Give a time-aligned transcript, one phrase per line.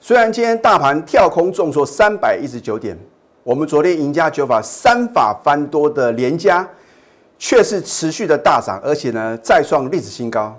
[0.00, 2.96] 虽然今天大盘跳空重挫三百一十九点，
[3.42, 6.66] 我们昨天赢家九法三法翻多的连家，
[7.36, 10.56] 却是持续的大涨，而且呢再创历史新高。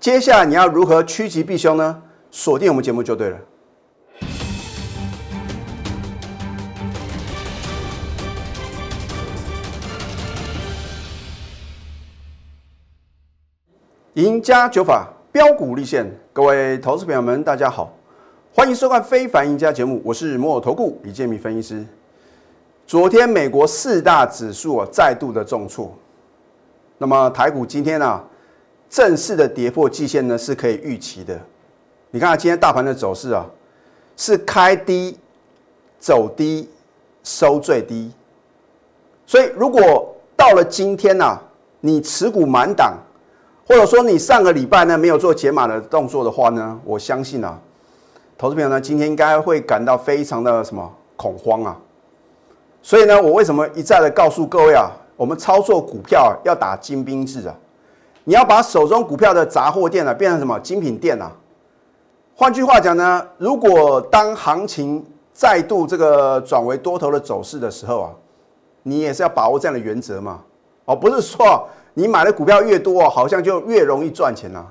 [0.00, 2.02] 接下来你要如何趋吉避凶呢？
[2.32, 3.38] 锁定我们节目就对了。
[14.14, 17.94] 赢家九法标股立现，各位投资朋友们，大家好，
[18.52, 21.86] 欢迎收看《非凡赢家》节目，我是摩尔投顾李建民分析师。
[22.84, 25.96] 昨天美国四大指数再度的重挫，
[26.98, 28.20] 那么台股今天呢
[28.88, 31.40] 正式的跌破季线呢是可以预期的。
[32.10, 33.46] 你看今天大盘的走势啊，
[34.16, 35.16] 是开低
[36.00, 36.68] 走低
[37.22, 38.10] 收最低，
[39.26, 41.38] 所以如果到了今天呢，
[41.80, 42.98] 你持股满档。
[43.64, 47.56] 或者说你上个礼拜呢没有做解码的动作的话呢，我相信啊，
[48.40, 51.76] 投资朋友呢今天应该会感到非常的什么恐慌啊。
[52.80, 57.54] 所以呢，我为什么一再的告诉各位啊，我们操作股票要打精兵制啊，
[58.24, 61.30] 你要把手中股票的杂货店啊变成什么精品店啊。
[62.34, 68.10] 换句话讲呢，如果当行情再度这个转为多头的走势的时候啊，
[68.84, 70.40] 你也是要把握这样的原则嘛，
[70.86, 71.68] 哦，不是说。
[71.92, 74.64] 你买的股票越多好像就越容易赚钱啊。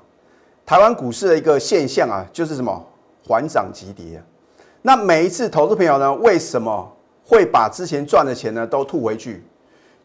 [0.66, 2.84] 台湾股市的一个现象啊，就是什么
[3.30, 4.20] 缓涨急跌。
[4.82, 6.92] 那每一次投资朋友呢，为什么
[7.24, 9.44] 会把之前赚的钱呢都吐回去？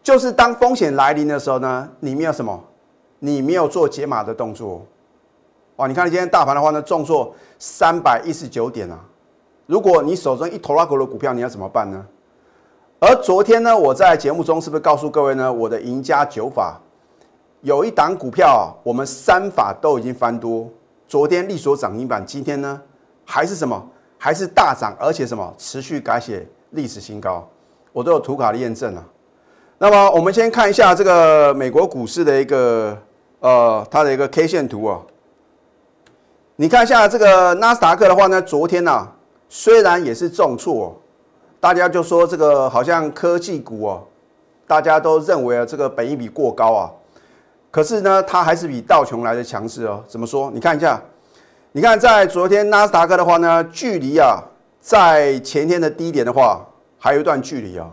[0.03, 2.62] 就是当风险来临的时候呢，你没有什么，
[3.20, 4.84] 你没有做解码的动作。
[5.77, 9.00] 哇，你看今天大盘的话呢，重挫三百一十九点啊。
[9.64, 12.05] 如果你手中一头拉股的股票，你要怎么办呢？
[13.00, 16.78] 而昨天呢，我在节目中是不是告诉各位呢，我的赢家九法？
[17.62, 20.69] 有一档股票，我们三法都已经翻多。
[21.08, 22.83] 昨天力所涨停板，今天呢
[23.25, 23.91] 还是什么？
[24.19, 27.47] 还是大涨，而且什么持续改写历史新高，
[27.92, 29.05] 我都有图卡的验证啊。
[29.77, 32.96] 那么我们先看一下这个美国股市的一个
[33.40, 35.01] 呃它的一个 K 线图啊。
[36.57, 39.08] 你看一下这个纳斯达克的话呢，昨天呢
[39.48, 40.96] 虽然也是重挫，
[41.61, 44.02] 大家就说这个好像科技股哦，
[44.67, 46.90] 大家都认为啊这个本益比过高啊。
[47.70, 50.02] 可是呢，它还是比道琼来的强势哦。
[50.07, 50.51] 怎么说？
[50.55, 51.02] 你看一下，
[51.77, 54.40] 你看在昨天纳斯达克的话呢，距离啊，
[54.80, 56.64] 在前天的低点的话，
[57.01, 57.90] 还有一段距离啊。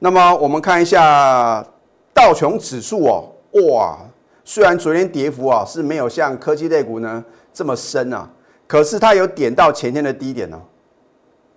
[0.00, 1.64] 那么我们看一下
[2.12, 3.32] 道琼指数哦，
[3.70, 3.96] 哇，
[4.42, 8.28] 虽然昨天跌幅啊是没有像科技类股呢这么深啊，
[8.66, 10.60] 可是它有点到前天的低点呢。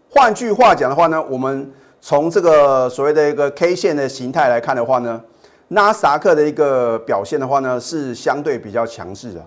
[0.08, 5.20] 换句话讲的话呢，我们从这个所谓的一个 K 线的形态来看的话呢。
[5.70, 9.44] 纳斯达克的一个表现的话呢，是相对比较强势的。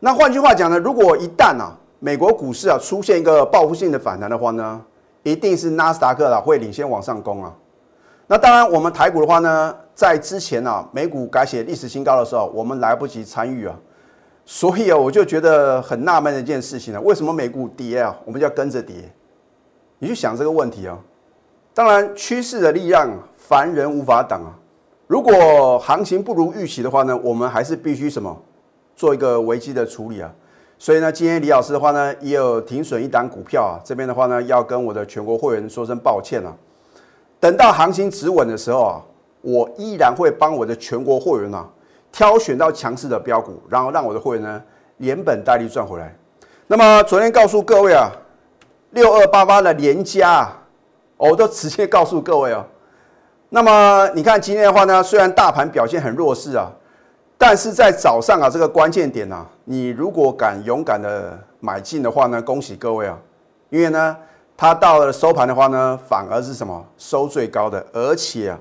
[0.00, 4.80] 那换句话讲呢，如果一旦啊，美国股市啊出现一个报复性的反弹的话呢，
[5.24, 7.52] 一定是纳斯达克啊会领先往上攻啊。
[8.28, 13.74] 那当然，我们台股的话呢，在之前啊，美股改写历史新高的时候，我们来不及参与啊，
[14.44, 18.94] 所以啊，我就觉得很纳闷的一件事情呢，为什么美股跌啊，我们就要跟着跌？
[19.98, 20.96] 你去想这个问题啊。
[21.74, 24.54] 当然，趋势的力量，凡人无法挡啊。
[25.08, 28.36] 如果行情不如预期的话呢，我们还是必须什么
[28.98, 30.28] 做一个危机的处理啊。
[30.76, 33.78] 所以呢，今天李老师的话呢，也有停损一档股票啊。
[33.84, 36.52] 这边的话呢，要跟我的全国会员说声抱歉啊。
[37.38, 39.00] 等到行情止稳的时候啊，
[39.40, 41.64] 我依然会帮我的全国会员啊
[42.10, 44.60] 挑选到强势的标股，然后让我的会员呢
[44.96, 46.12] 连本带利赚回来。
[46.66, 48.10] 那么昨天告诉各位啊，
[48.90, 50.48] 六二八八的连加，
[51.16, 52.64] 我都直接告诉各位哦。
[53.50, 56.70] 那么你看今天的话呢，虽然大盘表现很弱势啊，
[57.38, 63.16] 但是在早上啊这个关键点啊，你如果敢勇敢的买进的话呢，恭喜各位啊，
[63.70, 64.16] 因为呢
[64.56, 68.58] 它到了收盘的话呢，反而是什么收最高的，而且啊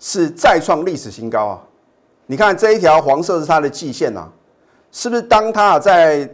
[0.00, 1.62] 是再创历史新高啊！
[2.26, 4.26] 你看这一条黄色是它的季线呐，
[4.90, 6.28] 是不是当它在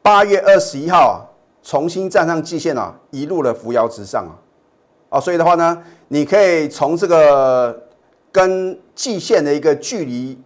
[0.00, 1.26] 八月二十一号啊
[1.62, 4.32] 重新站上季线啊，一路的扶摇直上啊？
[5.10, 5.82] 啊，所以的话呢。
[6.10, 7.82] 你可以从这个
[8.32, 10.40] 跟季线的一个距离，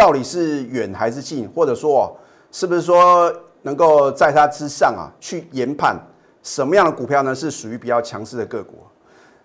[0.00, 2.16] 到底是远还是近，或者说
[2.50, 3.30] 是不是说
[3.60, 5.94] 能够在它之上啊，去研判
[6.42, 8.78] 什么样的股票呢是属于比较强势的个股？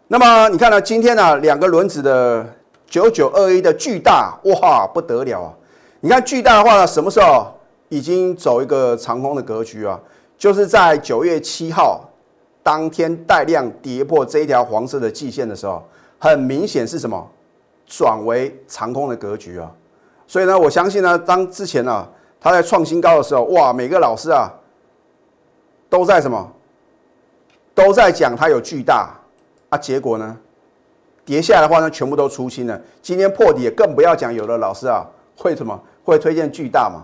[0.07, 2.47] 那么你看呢，今天呢两个轮子的
[2.87, 5.53] 九九二一的巨大，哇不得了啊！
[5.99, 7.53] 你看巨大的话呢，什么时候
[7.89, 9.99] 已经走一个长空的格局啊？
[10.37, 12.09] 就是在九月七号。
[12.63, 15.83] 当天带量跌破这一条黄色的季线的时候，
[16.17, 17.29] 很明显是什么？
[17.85, 19.71] 转为长空的格局啊！
[20.27, 22.07] 所以呢，我相信呢，当之前呢，
[22.39, 24.51] 它在创新高的时候，哇，每个老师啊，
[25.89, 26.51] 都在什么？
[27.73, 29.09] 都在讲它有巨大
[29.69, 30.37] 啊，结果呢，
[31.25, 32.81] 跌下来的话呢，全部都出清了。
[33.01, 35.05] 今天破底，更不要讲，有的老师啊
[35.37, 37.03] 会什么会推荐巨大嘛？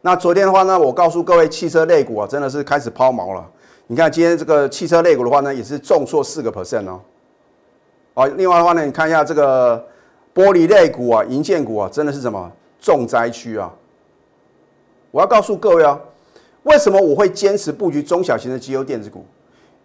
[0.00, 3.46] 那昨天的话呢，我告诉各位，汽车类股啊，真的是开始抛锚了。
[3.86, 7.00] 你看今天这个汽车类股的话呢，也是重挫四个 percent 哦。
[8.14, 9.84] 哦，另外的话呢，你看一下这个
[10.34, 12.50] 玻璃类股啊、银建股啊，真的是什么
[12.80, 13.72] 重灾区啊！
[15.12, 15.98] 我要告诉各位啊，
[16.64, 19.24] 为什么我会坚持布局中小型的机油电子股？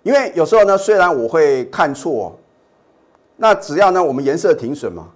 [0.01, 2.35] 因为有时候呢，虽然我会看错，
[3.37, 5.07] 那只要呢我们颜色停损嘛。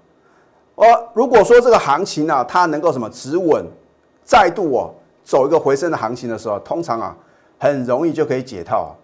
[0.75, 0.85] 哦，
[1.15, 3.65] 如果说这个行情啊，它能够什么止稳，
[4.23, 4.93] 再度哦
[5.23, 7.17] 走一个回升的行情的时候，通常啊
[7.57, 8.95] 很容易就可以解套。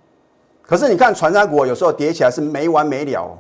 [0.61, 3.35] 可是你看传山股有时候跌起来是没完没了。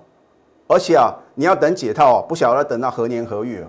[0.71, 3.67] 而且啊，你要等解套，不晓得等到何年何月啊。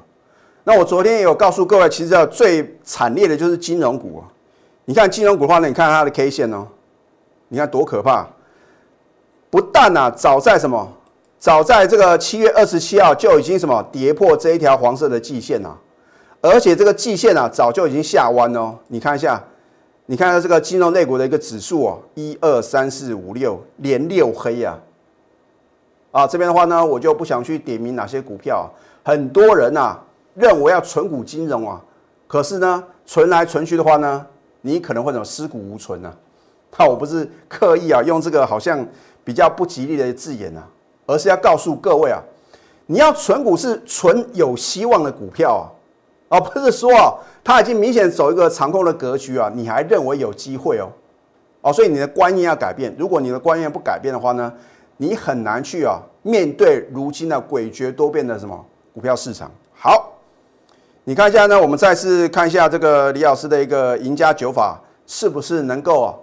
[0.65, 4.27] 那我昨天也有告诉各位，其实最惨烈的就是金融股啊。
[4.87, 6.67] 你看金融股的话呢，你看它的 K 线哦，
[7.47, 8.27] 你看多可怕！
[9.51, 10.93] 不但啊，早在什么，
[11.39, 15.79] 早在这个七月二十七号就已经什么跌破这一条黄色的季线啊，
[16.41, 18.75] 而且这个季线啊早就已经下弯哦。
[18.89, 19.41] 你看一下，
[20.07, 24.77] 你看下这个金融类股的一个指数哦，一二三四五六连六黑啊。
[26.13, 28.69] 啊，这边的话呢，我就不想去点名哪些股票。
[29.05, 29.97] 很多人呐
[30.35, 31.81] 认为要存股金融啊，
[32.27, 34.27] 可是呢，存来存去的话呢，
[34.61, 36.13] 你可能会怎么尸骨无存呢？
[36.77, 38.85] 那我不是刻意啊用这个好像
[39.23, 40.67] 比较不吉利的字眼啊，
[41.07, 42.21] 而是要告诉各位啊，
[42.87, 45.65] 你要存股是存有希望的股票啊，
[46.29, 47.15] 而不是说啊，
[47.45, 50.91] 它已经明显走一个长空的格局啊，你还认为有机会哦？
[51.63, 52.93] 哦，所以你的观念要改变。
[52.99, 54.53] 如果你的观念不改变的话呢？
[55.03, 59.51] 你很难去啊面对如今的诡谲多变的什么股票市场。
[59.73, 60.13] 好，
[61.05, 66.15] 你看一下呢，我们再次看一下这个李老师的一个赢家九法，是不是能够啊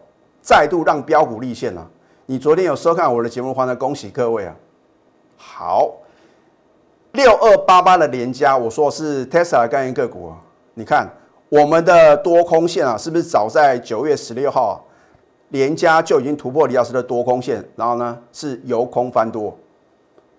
[0.44, 1.84] 再度让标股立现呢？
[2.28, 4.56] 你昨天有收看我的节目的话呢，恭喜各位啊！
[5.38, 5.92] 好，
[7.14, 10.38] 六二八八的连加，我说是 Tesla 概念个股啊。
[10.76, 11.10] 你看
[11.50, 14.78] 我们的多空线啊，是不是早在九月十六号啊？
[15.50, 19.56] 连家就已经突破李老师的多空线，然后呢是由空翻多，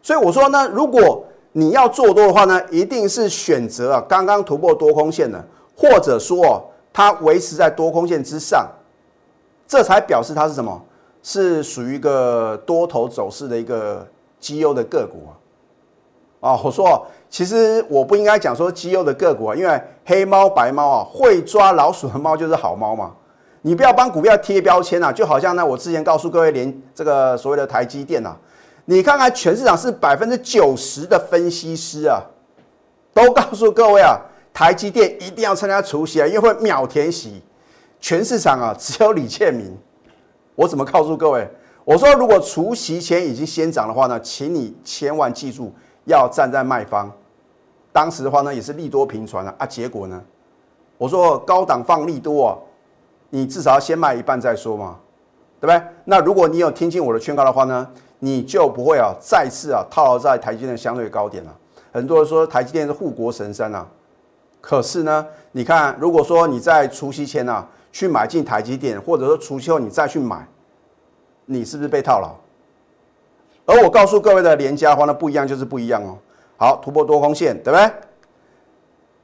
[0.03, 5.43] 所以我说呢，如果你要做多的话呢，一定是选择啊刚刚突破多空线的，
[5.77, 8.69] 或者说它维持在多空线之上，
[9.67, 10.83] 这才表示它是什么？
[11.21, 14.07] 是属于一个多头走势的一个
[14.39, 15.29] 绩优的个股
[16.41, 16.53] 啊！
[16.53, 23.13] 啊，我说其实我不应该讲说绩优的个股啊，因为黑猫白猫啊，会抓老鼠的猫就是好猫嘛。
[23.63, 28.37] 你不要帮股票贴标签啊，就好像呢，我之前告诉各位，连这个所谓的台积电啊，
[28.85, 32.23] 你看看全市场是百分之九十的分析师啊，
[33.13, 34.17] 都告诉各位啊，
[34.55, 37.43] 台积电一定要参加除夕啊，因为会秒填息。
[38.01, 39.77] 全市场啊，只有李建明，
[40.55, 41.51] 我怎么告诉各位？
[41.85, 45.73] 我说如果除夕前已经先涨的话呢，请你千万记住
[46.05, 47.11] 要站在卖方。
[47.93, 50.23] 当时的话呢，也是利多频传啊，啊，结果呢，
[50.97, 52.57] 我说高档放利多啊。
[53.31, 54.97] 你至少要先卖一半再说嘛，
[55.61, 55.83] 对不对？
[56.05, 57.87] 那如果你有听进我的劝告的话呢，
[58.21, 61.55] 你就不会啊再次啊套牢在台积电的相对高点了。
[61.93, 63.87] 很多人说台积电是护国神山啊，
[64.61, 70.47] 可是呢，你看如果说你在除夕前啊去买进台积电，或者说除夕后你再去买，
[71.47, 72.35] 你是不是被套牢？
[73.67, 76.17] 而我告诉各位的连家的话呢不一样就是不一样哦。
[76.57, 77.91] 好，突破多空线，对不对？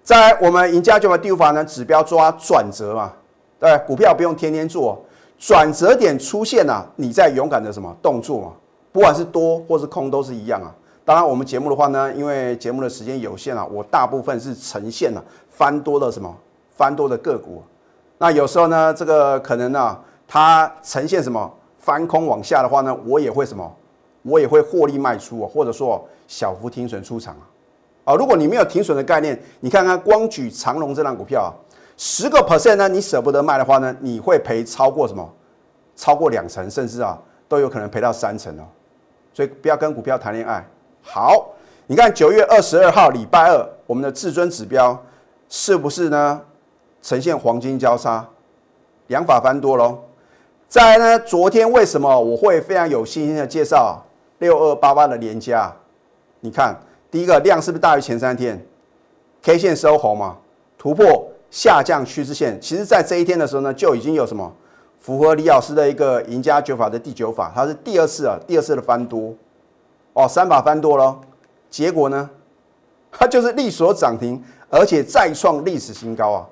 [0.03, 3.13] 在我们赢家就把第五法呢指标抓转折嘛。
[3.59, 5.03] 对，股票不用天天做，
[5.39, 8.53] 转折点出现了，你在勇敢的什么动作嘛？
[8.93, 10.75] 不管是多或是空都是一样啊。
[11.05, 16.35] 当然，我们节目的话呢，因为节目的时间有限啊，我大部分是呈现了翻多的什么
[16.77, 17.63] 翻多的个股。
[18.19, 23.71] 那有时候呢，这个可能呢，它呈现什么翻空往下的话呢，我也会什么，
[24.23, 28.13] 我也会获利卖出啊，或者说小幅停损出场啊。
[28.13, 31.53] 啊，如果你没有停损的概念，你看看光举长隆这张股票。
[31.97, 32.89] 十个 percent 呢？
[32.89, 33.95] 你舍不得卖的话呢？
[34.01, 35.33] 你会赔超过什么？
[35.97, 37.17] 超过两成，甚至啊
[37.49, 38.65] 都有可能赔到三成哦。
[39.33, 40.65] 所以不要跟股票谈恋爱。
[41.03, 41.51] 好，
[41.87, 45.01] 你看九月二十二号礼拜二，我们的至尊指标
[45.49, 46.41] 是不是呢
[47.01, 48.27] 呈现黄金交叉，
[49.07, 49.99] 两法翻多喽？
[50.69, 54.03] 再来呢，昨天为什么我会非常有信心的介绍
[54.39, 55.73] 六二八八的连加？
[56.41, 56.77] 你看
[57.09, 58.61] 第一个量是不是大于前三天
[59.43, 60.37] ？K 线收红嘛，
[60.77, 61.31] 突破。
[61.55, 64.53] 下降趋势线，其实在这一天的时候呢，就已经有什么
[64.99, 69.33] 符合李老师的一个赢家九法的第九法，它是第二次啊，第二次的翻多，
[70.15, 71.17] 哦，三把翻多了，
[71.71, 72.29] 结果呢，
[73.13, 76.49] 它就是力所涨停，而且再创历史新高啊！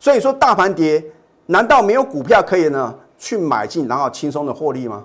[0.00, 1.04] 所以说大盘跌，
[1.46, 5.04] 难道没有股票可以呢去买进，然后轻松的获利吗？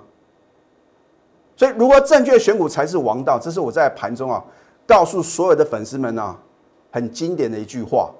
[1.54, 4.42] 所以如果正确选股才是王道，这是我在盘中啊
[4.88, 6.36] 告诉所有的粉丝们啊
[6.90, 8.10] 很经典的一句话。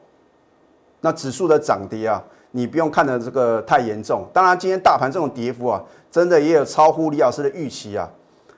[1.00, 4.26] 那指数的涨跌啊，你不用看的这个太严重。
[4.32, 8.08] 当然，今天大盘这种跌幅啊，真的也有超乎李老师的预期啊。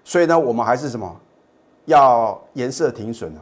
[0.04, 1.16] 所以呢，我们还是什么
[1.84, 3.40] 要颜色停损啊？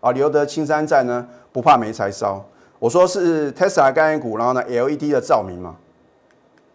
[0.00, 2.44] 啊，留得青山在呢，不怕没柴烧。
[2.78, 5.76] 我说是 Tesla 概念股，然后呢 LED 的照明嘛。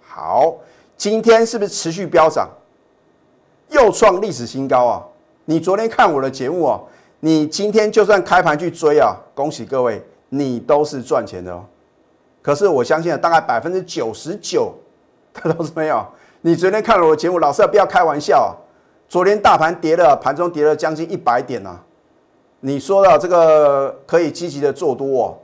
[0.02, 0.56] 好，
[0.96, 2.50] 今天是不是持续飙涨，
[3.70, 5.04] 又创历史新高啊？
[5.46, 6.80] 你昨天看我的节目啊，
[7.20, 10.02] 你今天就算开盘去追啊，恭喜各位。
[10.30, 11.64] 你都是赚钱的哦，
[12.42, 14.74] 可是我相信大概百分之九十九
[15.34, 16.06] 的都是没有。
[16.42, 18.52] 你昨天看了我的节目，老师不要开玩笑啊！
[19.10, 21.80] 昨天大盘跌了，盘中跌了将近一百点呐。
[22.60, 25.38] 你说的这个可以积极的做多哦，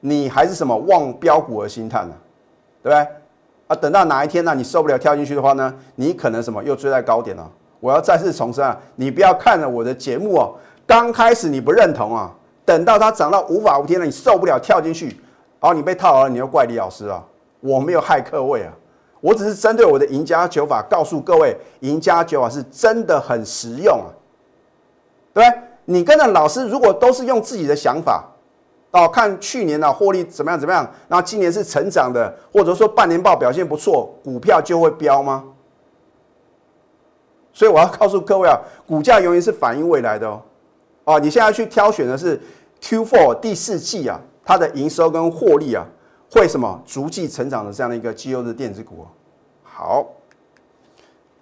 [0.00, 2.14] 你还是什么望标股而心叹呢？
[2.82, 3.08] 对不对？
[3.68, 7.50] 啊，等到哪一天呢，你受不了跳进去的话呢，你可能什么又追在高点了。
[7.80, 10.54] 我要再次重申啊，你不要看了我的节目哦，
[10.86, 12.32] 刚开始你不认同啊。
[12.66, 15.06] 等到它涨到无法无天了，你受不了跳进去，
[15.60, 17.24] 然后你被套了，你又怪李老师啊！
[17.60, 18.72] 我没有害各位啊，
[19.20, 24.10] 我只是针对我的赢家九法告诉各位，赢家九法是真的很实用啊，
[25.32, 25.62] 对不对？
[25.86, 28.24] 你跟着老师，如果都是用自己的想法
[28.90, 35.44] 哦，看去年的获利怎么样怎么样，然后今年是成长的，或者说半年报表现不错，股票就会飙吗？
[37.52, 40.42] 所以我要告诉各位啊，股价永远是反映未来的哦。
[41.06, 42.38] 哦，你现在去挑选的是
[42.82, 45.86] Q4 第四季啊，它的营收跟获利啊，
[46.32, 49.06] 会什么逐季成长的这样的一个绩优的电子股。
[49.62, 50.04] 好，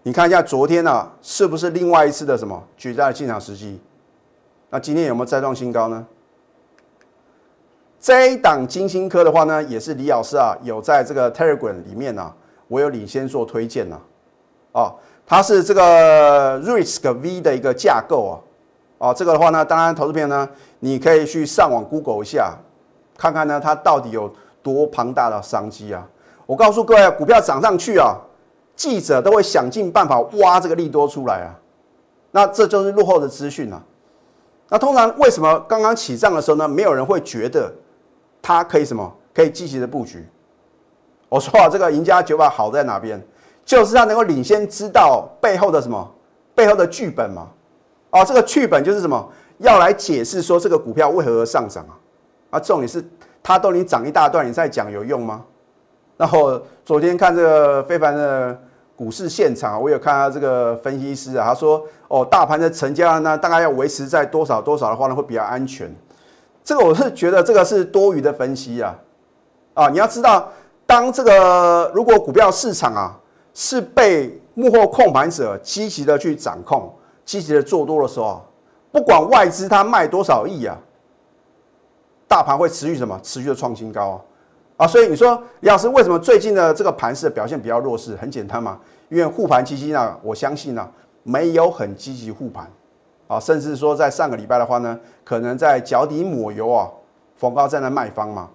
[0.02, 3.80] 你看一下昨天呢，是不是另外一次的什么绝佳的进场时机？
[4.68, 6.06] 那今天有没有再创新高呢？
[7.98, 12.30] 这一档金星科的话呢，也是李老师啊，有在这个 Telegram 里面呢，
[12.68, 13.98] 我有领先做推荐呢。
[14.72, 14.94] 哦，
[15.26, 18.36] 它是这个 Risk V 的一个架构啊。
[18.98, 20.48] 哦，这个的话呢，当然投资片呢，
[20.78, 22.56] 你可以去上网 Google 一下，
[23.18, 24.32] 看看呢它到底有
[24.62, 26.06] 多庞大的商机啊！
[26.46, 28.16] 我告诉各位，股票涨上去啊，
[28.76, 31.52] 记者都会想尽办法挖这个利多出来啊，
[32.30, 33.82] 那这就是落后的资讯啊。
[34.70, 37.70] 那通常为什么刚刚起涨的时候呢，没有人会觉得
[38.40, 40.26] 它可以什么可以积极的布局？
[41.28, 43.22] 我说啊，这个赢家九法好在哪边？
[43.64, 46.10] 就是它能够领先知道背后的什么
[46.54, 47.48] 背后的剧本嘛。
[48.14, 49.28] 哦，这个剧本就是什么？
[49.58, 51.98] 要来解释说这个股票为何而上涨啊？
[52.50, 53.04] 啊，重点是
[53.42, 55.44] 它都已经涨一大段，你再讲有用吗？
[56.16, 58.56] 然后昨天看这个非凡的
[58.94, 65.92] 股市现场，我有看到这个分析师啊，他说哦，大盘的成交量呢，大概要维持在多少多少的话呢，会比较安全。
[66.62, 68.96] 这个我是觉得这个是多余的分析啊。
[69.74, 70.52] 啊，你要知道，
[70.86, 73.18] 当这个如果股票市场啊
[73.54, 76.92] 是被幕后控盘者积极的去掌控。
[77.24, 78.44] 积极的做多的时候，
[78.92, 80.76] 不管外资它卖多少亿啊，
[82.28, 83.18] 大盘会持续什么？
[83.22, 84.20] 持续的创新高啊！
[84.76, 88.16] 啊，所以你说李老师为什么最近的这个盘势表现比较弱势？
[88.16, 88.78] 很简单嘛，
[89.08, 90.88] 因为护盘基金呢，我相信呢
[91.22, 92.68] 没有很积极护盘
[93.28, 96.90] 啊，甚至说在上个礼拜的话呢，可能在脚底抹油啊，
[97.36, 98.50] 逢高站在那卖方嘛，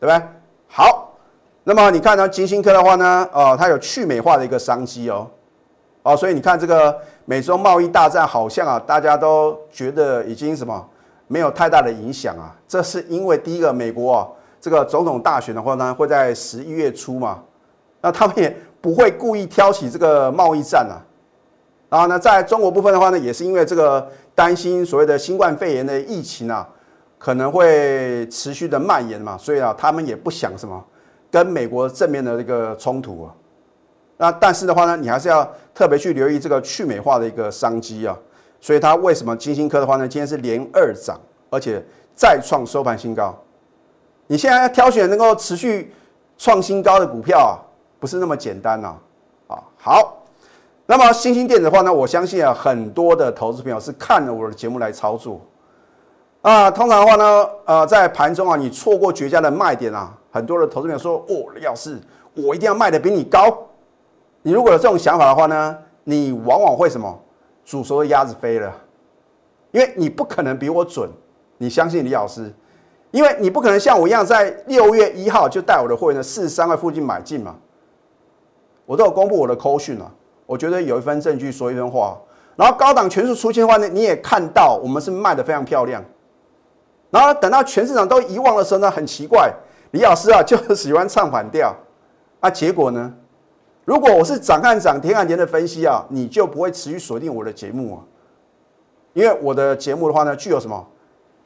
[0.00, 0.26] 对不对？
[0.66, 1.12] 好，
[1.64, 5.26] 那么你看呢，金星科的话呢，呃，它有去美化的一个商机哦。
[6.02, 6.96] 哦，所以你看这个
[7.28, 10.88] 美中贸易大战，好像啊，大家都觉得已经什么
[11.26, 12.56] 没有太大的影响啊。
[12.66, 14.26] 这是因为第一个，美国啊，
[14.58, 17.42] 这个总统大选的话呢，会在十一月初嘛，
[18.00, 20.96] 那他们也不会故意挑起这个贸易战啊。
[21.90, 26.66] 然后呢，在中国部分的话呢，也是因为这个担心所谓的新冠肺炎的疫情啊，
[27.18, 30.82] 可能会持续的蔓延嘛，所以啊，他们也不想什么
[31.30, 33.34] 跟美国正面的这个冲突啊。
[34.18, 38.14] 那但是的话呢，你还是要特别去留意这个去美化的一个商机啊。
[38.60, 41.16] 所以它为什么金星科的话呢，今天是连二涨，
[41.48, 41.80] 而且
[42.16, 43.32] 再创收盘新高。
[44.26, 45.94] 你现在挑选能够持续
[46.36, 47.54] 创新高的股票啊，
[48.00, 48.96] 不是那么简单呐。
[49.46, 50.24] 啊，好，
[50.86, 55.40] 那么新兴电子的话呢，我相信啊，很多的投资朋友是看了我的节目来操作
[56.42, 56.68] 啊。
[56.68, 61.96] 通常的话呢，呃，在盘中啊，你错过绝佳的卖点啊，很多的投资朋友说，哦，李老师，
[62.34, 63.67] 我一定要卖的比你高。
[64.48, 67.20] 你如果有这种想法的话呢，你往往会什么？
[67.66, 68.74] 煮熟的鸭子飞了，
[69.72, 71.06] 因为你不可能比我准。
[71.58, 72.50] 你相信李老师，
[73.10, 77.56] 因为你不可能像我一样在六月一号就带我的会员四十三块附近买进嘛。
[78.86, 80.10] 我都有公布我的扣讯了，
[80.46, 82.16] 我觉得有一份证据说一分话。
[82.56, 86.02] 然后高档全数出清的话呢，你也看到我们是卖的非常漂亮。
[87.10, 89.52] 然后等到全市场都遗忘的时候呢，很奇怪，
[89.90, 91.76] 李老师啊就喜欢唱反调，
[92.40, 93.12] 啊，结果呢？
[93.88, 98.04] 如果我是涨看涨跌看跌的分析啊，你就不会持续锁定我的节目啊。
[99.14, 100.86] 因为我的节目的话呢，具有什么？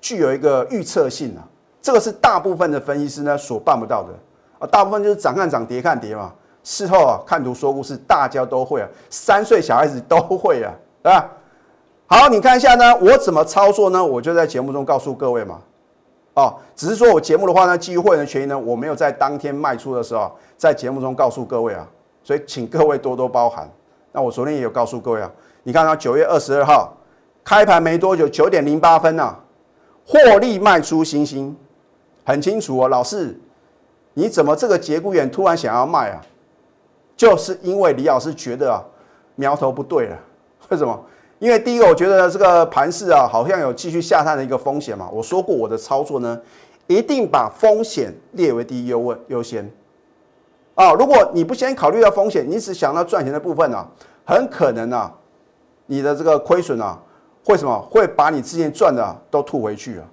[0.00, 1.46] 具有一个预测性啊。
[1.80, 4.08] 这个是大部分的分析师呢所办不到的
[4.58, 4.66] 啊。
[4.66, 6.32] 大部分就是涨看涨跌看跌嘛。
[6.64, 11.30] 事后啊看图说故事，大家都会啊，三岁小孩子都会啊，对吧？
[12.08, 14.04] 好，你看一下呢，我怎么操作呢？
[14.04, 15.60] 我就在节目中告诉各位嘛。
[16.34, 21.86] 哦，只是说我节目的话呢，基于会员的权益呢，我没有在当天卖出的时候，在节目中告诉各位啊，
[22.22, 23.70] 所以请各位多多包涵。
[24.12, 25.30] 那我昨天也有告诉各位啊，
[25.62, 26.96] 你看到九月二十二号
[27.42, 29.34] 开盘没多久，九点零八分呐，
[30.06, 31.56] 获利卖出星星，
[32.24, 32.88] 很清楚哦。
[32.88, 33.38] 老师，
[34.14, 36.20] 你怎么这个节骨眼突然想要卖啊？
[37.16, 38.82] 就是因为李老师觉得啊，
[39.34, 40.18] 苗头不对了。
[40.70, 40.98] 为什么？
[41.38, 45.08] 因为第一个，我觉得这个盘势啊，好像有继续下探的一个风险嘛。
[45.10, 46.40] 我说过，我的操作呢，
[46.86, 49.68] 一定把风险列为第一优问优先。
[50.74, 53.86] 啊，如果你不先考虑到风险，你只想到赚钱的部分呢，
[54.24, 55.12] 很可能啊，
[55.86, 56.98] 你的这个亏损啊，
[57.44, 57.78] 会什么？
[57.90, 60.04] 会把你之前赚的都吐回去啊。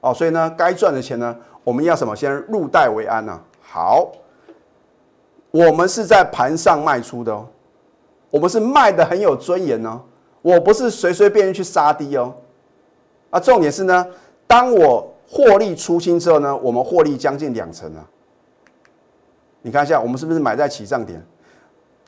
[0.00, 2.14] 哦，所以呢，该赚的钱呢，我们要什么？
[2.14, 3.40] 先入袋为安呐。
[3.62, 4.12] 好，
[5.50, 7.46] 我们是在盘上卖出的哦，
[8.30, 10.00] 我们是卖的很有尊严哦。
[10.42, 12.34] 我不是随随便便去杀低哦，
[13.30, 14.06] 啊，重点是呢，
[14.46, 18.04] 当我获利出清之后呢，我们获利将近两成啊。
[19.62, 21.24] 你看一下，我们是不是买在起涨点？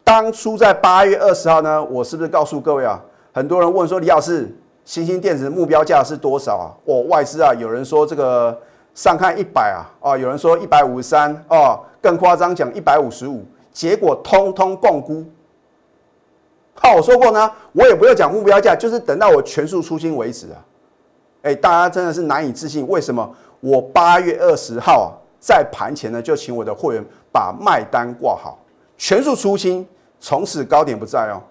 [0.02, 3.00] 当初在八月二十号呢，我是不是告诉各位啊？
[3.32, 6.66] 很多人问说，李老师，新兴电子目标价是多少啊？
[6.84, 8.56] 哦，外资啊，有人说这个
[8.94, 15.24] 上看一百啊，哦，有人说一百五十三哦，更夸张讲一百五十五，结果通通共估。
[16.74, 20.58] 好，我说过呢，我也不要讲目标价，就是等到我全数出清为止啊！
[21.42, 25.08] 哎，大家真的是难以置信，为什么我八月二十号啊，
[25.44, 28.58] 在盘前呢就请我的会员把卖单挂好，
[28.96, 29.86] 全数出清，
[30.18, 31.42] 从此高点不在哦。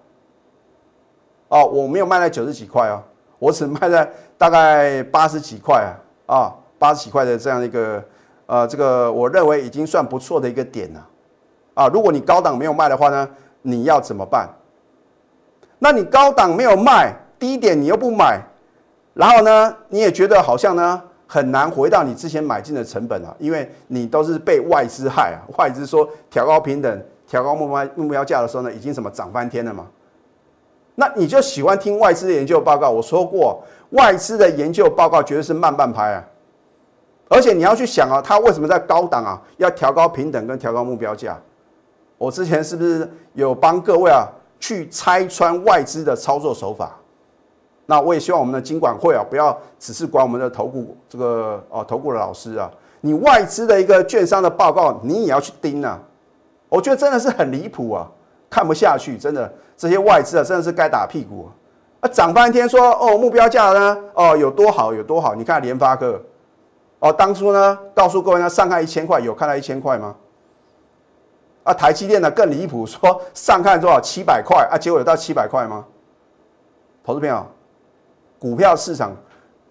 [1.50, 3.00] 哦，我没有卖在九十几块哦，
[3.38, 5.86] 我只卖在大概八十几块
[6.26, 8.04] 啊，啊，八十几块的这样一个
[8.48, 11.08] 呃，这个我认为已经算不错的一个点了
[11.76, 11.88] 啊。
[11.90, 13.30] 如果你高档没有卖的话呢，
[13.62, 14.50] 你要怎么办？
[15.78, 18.42] 那你高档没有卖，低点你又不买，
[19.14, 29.88] 然后呢，你也觉得好像呢很难回到你之前买进的成本啊，因为你都是被外资害啊， 外资说调高平等、调高目标目标价的时候呢，已经什么涨翻天了嘛？
[30.96, 32.90] 那你就喜欢听外资的研究报告。
[32.90, 36.24] 我说过，外资的研究报告绝对是慢半拍啊，
[37.30, 41.40] 而且你要去想啊，它为什么在高档啊要调高平等跟调高目标价？
[42.18, 44.28] 我之前是不是有帮各位啊？
[44.60, 46.98] 去拆穿外资的操作手法，
[47.86, 56.00] 那我也希望我们的金管会啊，不要只是管我们的投顾这个哦投顾的老师啊，你外资的一个券商的报告，你也要去盯啊。
[56.70, 58.10] 我觉得真的是很离谱啊，
[58.50, 61.50] 看不下去，真的这些外资啊，真的是该打屁股
[62.00, 62.08] 啊！
[62.08, 66.20] 涨半天说哦目标价呢哦有多好有多好，你看联发科
[67.00, 70.16] 哦当初呢告诉各位呢上看一千块，有看到一千块吗？
[71.64, 75.86] 啊，台积电呢更离谱，说上看多少七百块啊，结果有到七百块吗？
[77.06, 77.46] 投资朋友，
[78.44, 79.16] 股票市场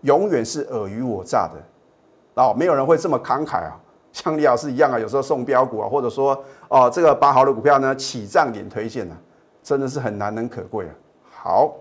[0.00, 3.78] 永远是尔虞我诈的，哦，没有人会这么慷慨啊，
[4.14, 9.14] 像李老师一样啊，有时候送标股啊，或者说哦这个八毫的股票呢起涨点推荐呢，
[9.62, 10.94] 真的是很难能可贵啊。
[11.30, 11.74] 好，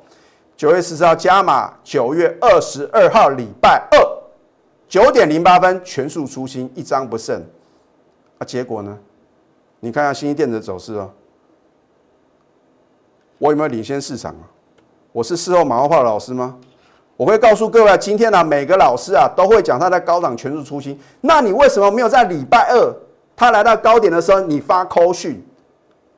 [0.57, 3.97] 九月十四号加码，九月二十二号礼拜二
[4.89, 7.41] 九点零八分全数出清，一张不剩，
[8.37, 8.99] 啊，结果呢？
[9.79, 11.09] 你看下新兴电子的走势哦，
[13.37, 14.43] 我有没有领先市场啊？
[15.13, 16.57] 我是事后马后炮的老师吗？
[17.21, 20.99] 我会告诉各位，今天呢，每个老师啊都会讲他在高档全数出清。
[21.21, 22.95] 那你为什么没有在礼拜二
[23.35, 25.39] 他来到高点的时候，你发扣讯，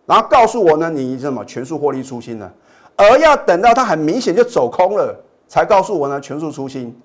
[0.05, 0.89] 然后告诉我呢？
[0.89, 2.49] 你什么全数获利出清呢？
[2.95, 5.13] 而要等到他很明显就走空了，
[5.45, 6.21] 才告诉我呢？
[6.21, 6.95] 全数出清。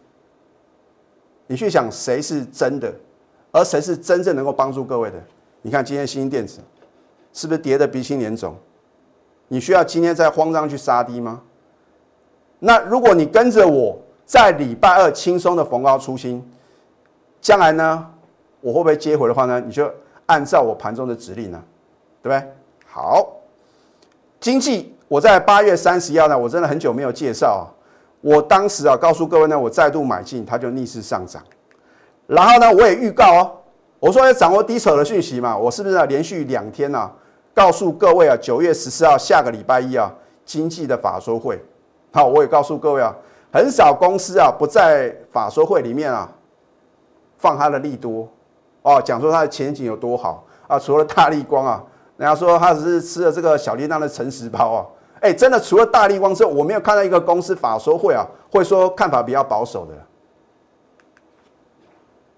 [1.49, 2.95] 你去想谁是真的，
[3.51, 5.21] 而谁是真正能够帮助各位的？
[5.61, 6.61] 你看今天新兴电子
[7.33, 8.55] 是不是跌的鼻青脸肿？
[9.49, 11.43] 你需要今天再慌张去杀低吗？
[12.59, 16.45] 那如果你跟着我在礼拜二轻松的逢高出新，
[17.41, 18.07] 将来呢，
[18.61, 19.61] 我会不会接回的话呢？
[19.61, 19.91] 你就
[20.27, 21.63] 按照我盘中的指令呢，
[22.23, 22.53] 对不对？
[22.87, 23.27] 好，
[24.41, 27.69] 经济我在八月三十一号呢，我真的很久没有介绍。
[28.21, 31.43] 我当时啊告诉各位呢，我再度买进，它就逆势上涨。
[32.27, 33.53] 然后呢，我也预告哦。
[34.01, 37.11] 我说要掌握低手的讯息嘛，我是不是要连续两天呢？
[37.55, 40.13] 告诉各位啊，九月十四号下个礼拜一啊，
[40.45, 41.61] 经济的法说会，
[42.19, 43.15] 好，我也告诉各位啊，
[43.53, 46.29] 很少公司啊不在法说会里面啊
[47.37, 48.29] 放它的利多
[48.83, 51.81] 哦，讲说它的前景有多好啊，除了大力光啊
[52.17, 54.85] 人家说他只是吃了这个小叮当的诚实包啊，
[55.21, 59.95] 哎，真的除了大力光之后，我没有看到一个公司法说会啊，会说看法比较保守的。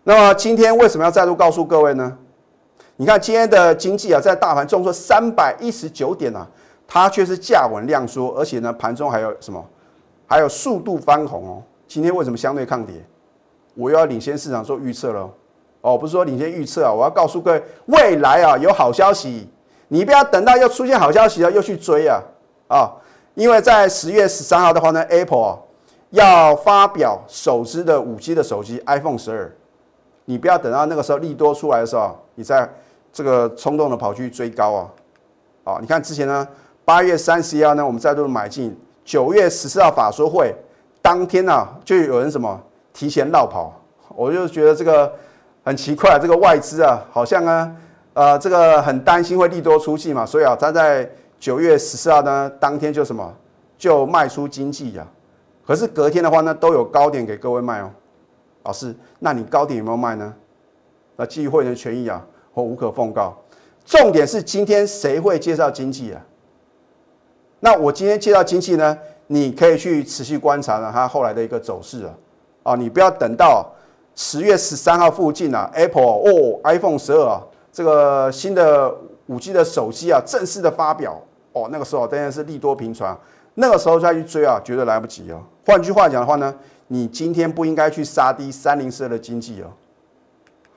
[0.04, 2.14] 那么今天为什么要再度告诉各位呢？
[2.96, 6.46] 你看今天的经济啊，在大盘重挫三百一十九点啊，
[6.92, 9.64] 它却是价稳量缩，而且呢，盘中还有什么？
[10.26, 11.62] 还有速度翻红哦。
[11.86, 12.96] 今天为什么相对抗跌？
[13.74, 15.30] 我又要领先市场做预测了
[15.82, 19.48] 哦，不是说领先预测啊，我要告诉各位，未来啊有好消息，
[19.86, 22.20] 你不要等到又出现好消息了又去追啊
[22.66, 22.90] 啊！
[23.34, 25.60] 因为在十月十三号的话呢，Apple
[26.10, 29.52] 要发表首支的五 G 的手机 iPhone 十二，
[30.24, 32.68] 你不要等到那个时候利多出来的时候，你再
[33.12, 34.88] 这个冲动的跑去追高啊
[35.62, 35.78] 啊！
[35.80, 36.46] 你看之前呢，
[36.90, 40.52] 八月三十一号呢，我们再度买进，九月十四号法说会
[41.00, 42.60] 当天呢，就有人什么？
[42.92, 45.12] 提前绕跑，我就觉得这个
[45.62, 47.76] 很奇怪，这个外资啊，好像呢，
[48.12, 53.32] 呃，这个很担心会利多出气嘛，所以啊，他在九月十四号呢，当天就什么
[53.78, 55.06] 就卖出经济呀，
[55.64, 57.90] 可是隔天的话呢，都有高点给各位卖哦，
[58.64, 60.34] 老师，那你高点有没有卖呢？
[61.14, 63.40] 那基于会员权益啊，我无可奉告。
[63.84, 66.20] 重点是今天谁会介绍经济啊？
[67.60, 68.96] 那我今天介绍经济呢，
[69.28, 72.12] 你可以去持续观察呢，它后来的一个走势啊。
[72.62, 73.66] 啊，你不要等到
[74.14, 77.42] 十月十三号附近啊，Apple 哦，iPhone 十二啊，
[77.72, 78.94] 这个新的
[79.26, 81.18] 五 G 的手机啊，正式的发表
[81.52, 83.16] 哦，那个时候当然是利多频传，
[83.54, 85.40] 那个时候再去追啊，绝对来不及哦。
[85.64, 86.54] 换句话讲的话呢，
[86.88, 89.72] 你今天不应该去杀低三零四的经济哦。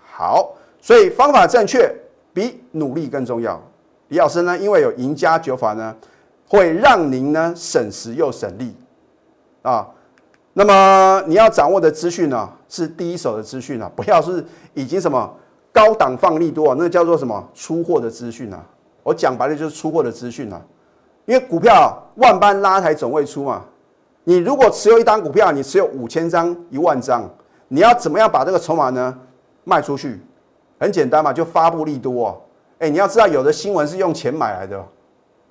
[0.05, 1.93] 好，所以方法正确
[2.33, 3.61] 比努力更重要。
[4.07, 5.93] 李老师呢，因为有赢家九法呢，
[6.53, 8.75] 会让您呢省时又省力
[9.63, 9.87] 啊。
[10.53, 15.35] 那么你要掌握的资讯呢，是第一手的资讯啊，不要是已经什么
[15.71, 18.63] 高档放利多啊，那叫做什么出货的资讯啊。
[19.01, 20.61] 我讲白了就是出货的资讯啊，
[21.25, 23.65] 因为股票万般拉抬总会出嘛。
[24.23, 27.27] 你如果持有一单股票，你持有五千张、一万张，
[27.67, 29.17] 你要怎么样把这个筹码呢
[29.63, 30.21] 卖出去？
[30.79, 32.39] 很简单嘛，就发布利多。
[32.77, 34.85] 哎，你要知道有的新闻是用钱买来的，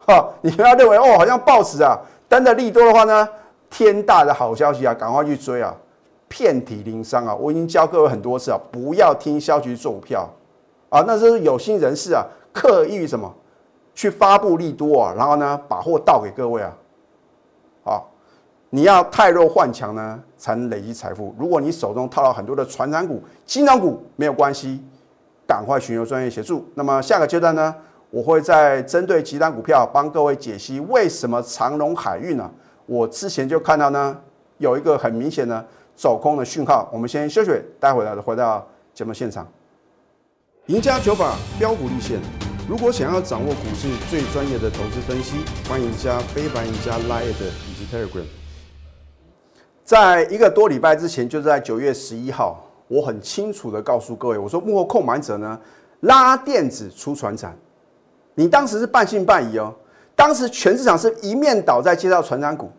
[0.07, 3.29] 哈，你不要认为哦，好像报纸啊登的利多的话呢。
[3.75, 5.75] 天大的好消息啊，赶快去追啊！
[6.29, 7.35] 遍体鳞伤啊！
[7.35, 10.29] 我已经教各位很多次啊，不要听消息做股票
[10.91, 13.35] 啊，那是有心人士啊，刻意什么
[13.95, 16.71] 去发布利多啊，然后呢把货倒给各位啊！
[17.83, 18.11] 好，
[18.69, 21.35] 你要太弱换强呢，才能累积财富。
[21.39, 24.85] 如果你手中套了很多的传产股、金融股，没有关系，
[25.47, 26.69] 赶快寻求专业协助。
[26.75, 27.75] 那么下个阶段呢，
[28.13, 32.49] 我会在针对其他股票帮各位解析为什么长隆海运呢？
[32.85, 34.15] 我之前就看到呢，
[34.59, 36.91] 有一个很明显的走空的讯号。
[36.93, 39.51] 我们先休息，待会儿回到节目现场。
[40.67, 42.21] 赢家九法标股立线。
[42.69, 48.27] 如果想要掌握股市最专业的投资分析，欢迎加非凡、赢家 Line 以及 Telegram。
[49.83, 55.59] 在一个多礼拜之前，就是在九月十一号，我很清楚的告诉各位，我说幕后控买者呢
[56.01, 57.57] 拉电子出船产，
[58.35, 59.75] 你当时是半信半疑哦。
[60.15, 62.71] 当时全市场是一面倒在介绍船长股。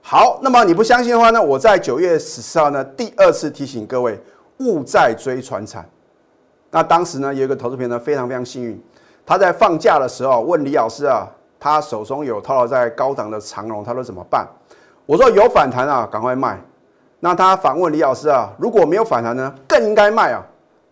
[0.00, 1.42] 好，那么你不相信的话呢？
[1.42, 4.20] 我在九月十四号呢，第二次提醒各位，
[4.58, 5.84] 勿再追船产。
[6.70, 8.80] 那当时呢，有一个投资朋友呢，非常非常幸运，
[9.24, 11.26] 他在放假的时候问李老师啊，
[11.58, 14.46] 他手中有套牢在高档的长龙，他说怎么办？
[15.06, 16.60] 我说有反弹啊，赶快卖。
[17.18, 20.44] 那他反问李老师啊，如果没有反弹呢，更应该卖啊。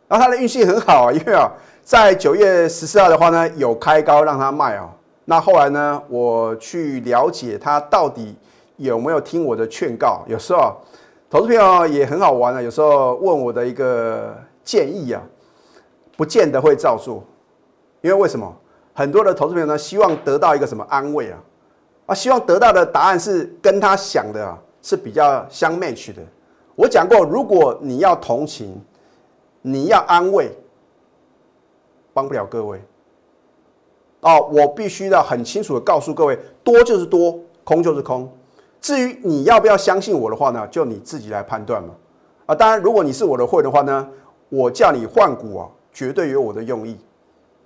[0.08, 1.48] 然后他的运气很好啊，因为啊，
[1.84, 4.90] 在九月十四号的话呢，有开高让他卖哦。
[5.26, 8.34] 那后来呢，我去了解他到底。
[8.76, 10.24] 有没有听我的劝告？
[10.26, 10.74] 有时候
[11.30, 12.60] 投资朋友也很好玩啊。
[12.60, 15.22] 有时候问我的一个建议啊，
[16.16, 17.22] 不见得会照做，
[18.00, 18.52] 因为为什么？
[18.92, 21.38] 很多的投资朋友呢，希望得到一个什么安慰啊？
[22.06, 26.20] 啊，希望得到的答案是跟他想的啊是比较相 match 的。
[26.74, 28.76] 我讲过，如果你要同情，
[29.62, 30.50] 你要安慰，
[32.14, 32.82] 帮不了各位。
[34.20, 38.26] 哦，我必须要很清楚的告诉各位，多就是多，空就是空。
[38.80, 41.90] 至于你要不要相信我的话呢，就你自己来判断嘛。
[42.46, 44.08] 啊，当然，如果你是我的会的话呢，
[44.48, 46.98] 我叫你换股啊，绝对有我的用意。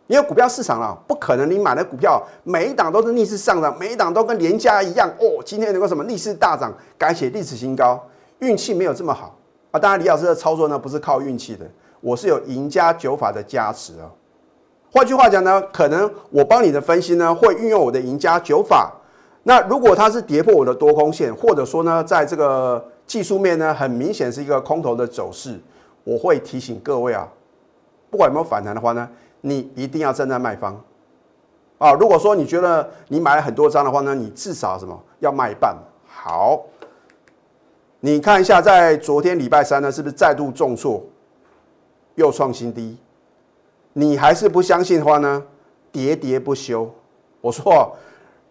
[0.08, 5.42] 因为股票市场啊，不可能你买的股票每一档都是逆势上涨，每一档都跟连家一样哦。
[5.44, 8.02] 今天能够什么逆势大涨，改写历史新高，
[8.38, 9.37] 运气没有这么好
[9.70, 9.78] 啊。
[9.78, 11.68] 当然，李老师的操作呢，不是靠运气的，
[12.00, 14.11] 我是有赢家九法的加持啊。
[14.90, 18.92] 换句话讲呢，可能我帮你的分析呢，会运用我的赢家九法。
[19.42, 25.59] 那如果它是跌破我的多空线，或者说呢，在这个技术面呢，很明显是一个空头的走势，
[26.05, 27.29] 我会提醒各位啊，
[28.11, 29.09] 不管有没有反弹的话呢，
[29.42, 30.79] 你一定要站在卖方，
[31.79, 31.92] 啊。
[31.92, 35.77] 如果说你觉得你买了很多张的话呢，你至少什么要卖一半。
[36.07, 36.62] 好，
[38.01, 41.03] 你看一下，在昨天礼拜三呢，是不是再度重挫，
[42.16, 42.98] 又创新低？
[43.98, 45.42] 你还是不相信的话呢，
[45.92, 46.88] 喋喋不休。
[47.40, 47.96] 我说，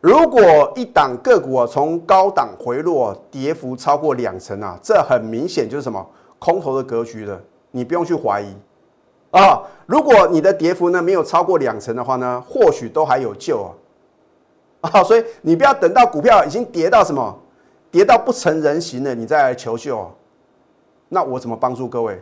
[0.02, 0.42] 如果
[0.76, 6.06] 一档个股啊从高档回落，跌幅超过两成啊，这很明显就是什么
[6.38, 7.42] 空头的格局了。
[7.72, 8.54] 你不用去怀疑
[9.32, 9.64] 啊。
[9.86, 13.64] 如果你的跌幅呢没有超过两成的话呢，或许都还有救
[14.82, 14.92] 啊。
[14.92, 17.40] 啊，所以你不要等到股票已经跌到什么，
[17.90, 20.10] 跌到不成人形了，你再来求救啊。
[21.08, 22.22] 那我怎么帮助各位？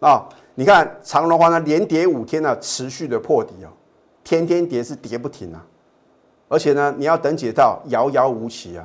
[0.00, 3.68] 啊，你看长隆的话呢，连跌五天呢，持续的破底哦，
[4.24, 5.64] 天天跌是跌不停啊。
[6.48, 8.84] 而且呢，你要等解套，遥遥无期啊。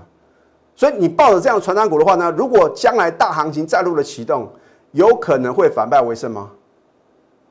[0.75, 4.51] 所以你抱着这样的传单股的话呢，如果将来大行情再度的启动，
[4.91, 6.51] 有可能会反败为胜吗？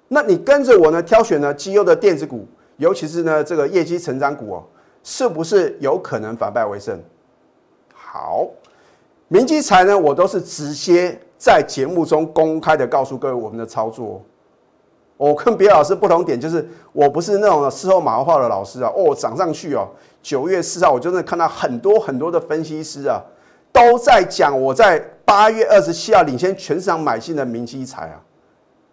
[0.08, 4.64] 那你跟着我呢，挑选呢绩优的电子股，尤其是呢这个业绩成长股哦，
[5.02, 7.00] 是不是有可能反败为胜？
[7.94, 8.46] 好，
[9.28, 14.20] 明基财呢，我都是直接在节目中公开的告诉各位我们的操作。
[15.16, 18.92] 我跟别的老师不同点就是，我不是那种事后马后炮的老师啊。
[18.94, 19.88] 哦，涨上去哦，
[20.22, 23.22] 九月四号我真的看到很多很多的分析师啊，
[23.72, 28.20] 都在讲我在八月二十七号领先全市场买进的明基财啊。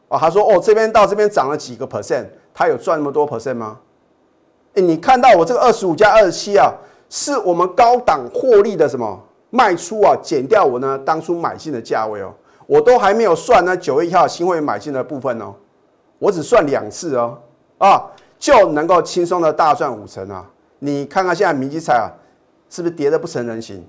[0.08, 3.78] 啊，他说哦，这边到这边涨了几个 percent，他有赚那么多 percent 吗？
[4.76, 6.74] 哎，你看到我这个二十五加二十七啊，
[7.10, 12.34] 是我们高档获利的什么卖出啊，减掉我呢当初买进的价位哦，
[12.66, 15.54] 我都还没有算呢九月一号新会员买进的部分哦。
[16.20, 17.38] 我只算两次哦，
[17.78, 18.04] 啊，
[18.40, 20.44] 就能够轻松的大赚五成啊！
[20.80, 22.10] 你看看现在明基彩啊，
[22.72, 23.86] 是不是跌得不成人形？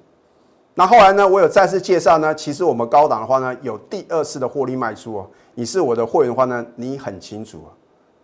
[0.75, 5.27] 那后来呢，我有再次介绍呢，其实我们高档的话呢，有第二次的获利卖出哦。
[5.55, 7.73] 你是我的会员的话呢，你很清楚啊。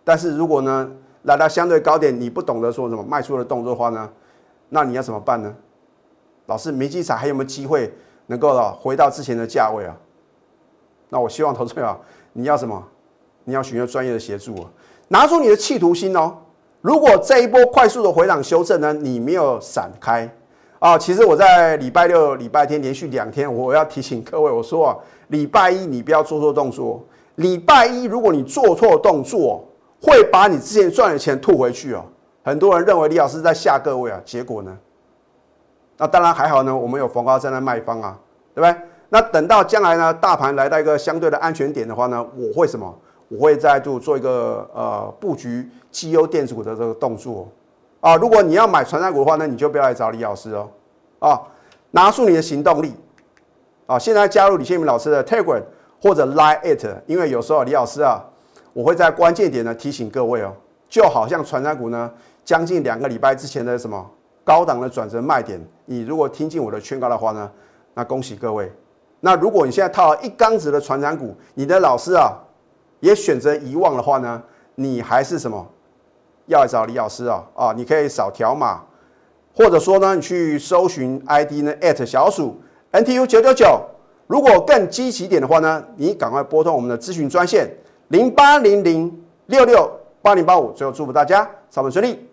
[0.03, 0.89] 但是如果呢，
[1.23, 4.07] 来到相对高点，你不懂得说什么卖出的动作的话呢，
[4.69, 5.51] 那你要怎么办呢？
[6.47, 7.93] 老师，明基彩还有没有机会
[8.27, 9.95] 能够回到之前的价位啊？
[11.09, 11.99] 那我希望投资者
[12.33, 12.83] 你要什么？
[13.43, 14.69] 你要寻求专业的协助啊，
[15.07, 16.35] 拿出你的企图心哦。
[16.81, 20.27] 如果这一波快速的回档修正呢，你没有闪开
[20.79, 27.03] 啊，其实我在礼拜六、礼拜天连续两天，我要提醒各位，我说啊，礼拜一你不要做错动作。
[27.35, 29.63] 礼拜一如果你做错动作，
[30.01, 32.03] 会把你之前赚的钱吐回去哦。
[32.43, 34.77] 很多人认为李老师在吓各位啊，结果呢？
[35.97, 38.17] 那当然还好呢，我们有逢高在那卖方啊，
[38.53, 38.81] 对不对？
[39.09, 42.93] 那等到将来呢，大盘来到一个相对的安全点的话呢，我会什么？
[43.27, 47.47] 我会再度做一个呃布局绩优电子股的这个动作
[47.99, 48.15] 啊。
[48.15, 50.69] 如果你要买传单股的话，那你就不要来找李老师哦
[51.19, 51.41] 啊，
[51.91, 52.93] 拿出你的行动力
[53.87, 53.97] 啊！
[53.97, 55.63] 现在加入李建明老师的 Telegram
[56.01, 58.23] 或者 Line It，因为有时候李老师啊，
[58.73, 60.53] 我会在关键点呢提醒各位哦，
[60.87, 62.11] 就好像传单股呢，
[62.43, 64.07] 将近两个礼拜之前的什么
[64.45, 67.51] 高档的转折卖点，你如果听进我的劝告的话呢，
[67.93, 68.71] 那恭喜各位。
[69.19, 72.31] 那如果你现在套了一缸子的传单股，你的老师啊。
[73.01, 74.41] 也选择遗忘的话呢，
[74.75, 75.63] 你还是什么
[76.47, 77.43] 要来找李老师啊？
[77.53, 78.81] 啊，你可以扫条码，
[79.53, 82.59] 或者说呢，你去搜寻 ID 呢小鼠
[82.93, 83.79] NTU 九九九。
[84.25, 87.69] 如果更积极点的话呢，你赶快拨通我们的咨询专线
[88.07, 89.91] 零八零零六六
[90.23, 90.71] 八零八五。
[90.71, 92.24] 最后祝福大家上班顺利，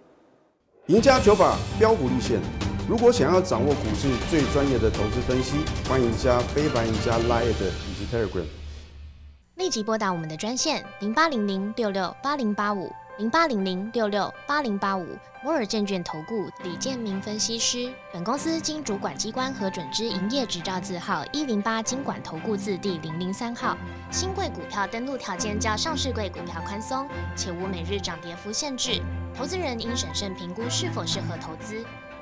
[0.88, 2.40] 赢家九法标股立线。
[2.88, 8.44] 如果想要掌握股市最专业的投资分析，欢迎加非凡、赢家 Line 以及 Telegram。
[9.54, 15.06] 立即拨打我们的专线零八零零六六八零八五零八零零六六八零八五
[15.44, 17.92] 摩尔证券投顾李建明分析师。
[18.10, 23.76] 本公司经主管机关核准之营业执照字号一零八经管投顾字第零零三号。
[24.10, 29.02] 新贵股票登录条件较上市贵股票宽松，且无每日涨跌幅限制。
[29.34, 31.84] 投资人应审慎评估是否适合投资。